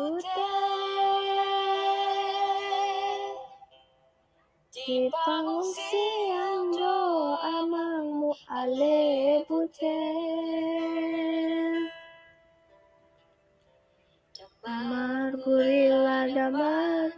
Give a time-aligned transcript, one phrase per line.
[0.00, 0.24] putih
[4.72, 7.36] di pengungsian do
[8.48, 9.92] ale putih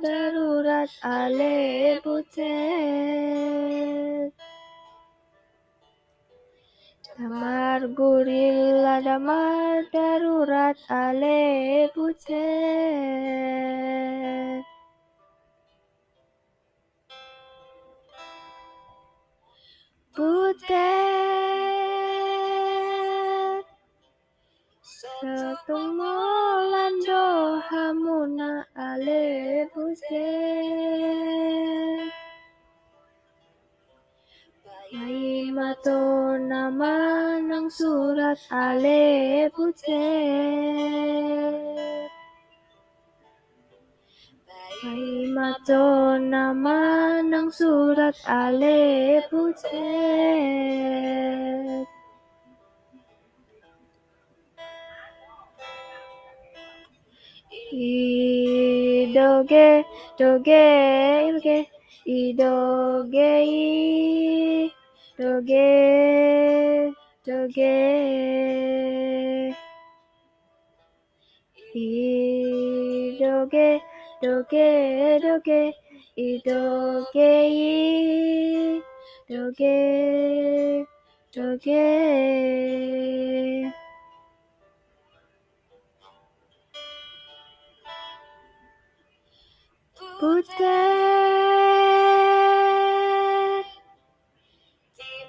[0.02, 2.02] darurat ale
[7.82, 13.42] damar gurila damar darurat ale putih
[20.14, 20.62] Butet
[25.18, 30.12] Setumolan dohamuna ale butet
[34.92, 36.01] Yai mato
[37.62, 40.02] sang surat ale pute
[44.82, 49.78] May mato naman ang surat ale pute
[57.72, 59.06] Idoge,
[60.18, 60.66] doge,
[61.30, 61.58] doge,
[62.02, 63.34] idoge,
[65.14, 66.31] doge, doge.
[67.24, 67.78] doge
[71.74, 73.80] i doge
[74.22, 75.72] doge doge
[76.16, 78.02] i doge i
[79.28, 80.86] doge
[81.34, 81.86] doge
[90.20, 91.21] Putih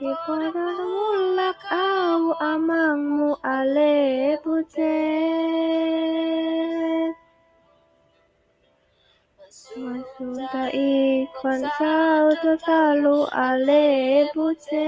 [0.02, 3.94] Padang mulak au amangmu ale
[4.42, 4.84] butet
[9.78, 13.86] Masunta ikon sau totalu ale
[14.34, 14.82] butet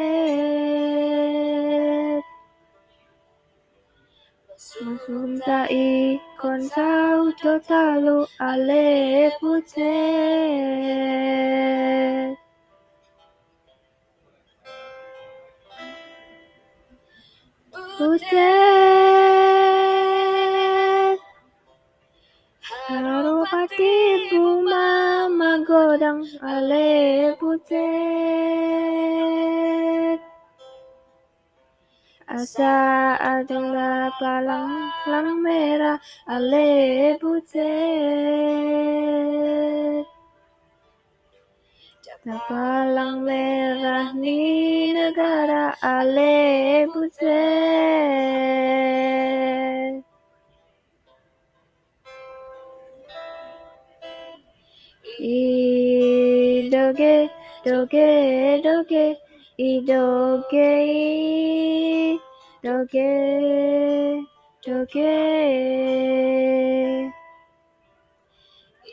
[4.57, 8.89] Masunta ikon sau totalu ale
[9.37, 10.74] butet
[17.95, 18.35] Butet
[22.91, 23.95] Harupati
[24.27, 26.27] buma magodang.
[26.43, 27.79] Ale butet
[32.27, 35.95] Asa adalah palang lang merah.
[36.27, 37.63] Ale butet
[42.25, 47.45] Napalang meras ni negara ale buse.
[55.21, 57.29] I doge,
[57.63, 58.09] doge,
[58.65, 59.05] doge,
[59.61, 62.17] i doge, i
[62.65, 63.13] doge,
[64.65, 65.13] doge.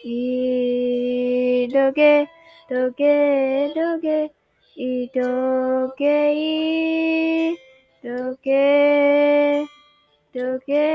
[0.04, 2.31] I doge,
[2.72, 4.30] toge doge
[4.76, 7.56] i doge i
[8.02, 9.68] doge
[10.32, 10.88] doge